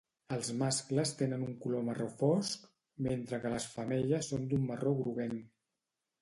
Els 0.35 0.47
mascles 0.59 1.11
tenen 1.19 1.43
un 1.47 1.51
color 1.65 1.83
marró 1.89 2.07
fosc, 2.21 2.63
mentre 3.09 3.41
que 3.45 3.53
les 3.57 3.69
femelles 3.75 4.31
són 4.33 4.49
d'un 4.55 4.67
marró 4.73 4.97
groguenc. 5.03 5.47